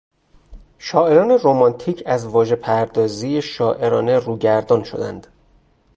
[0.77, 5.27] شاعران رومانتیک از واژپردازی شاعرانه روگردان شدند.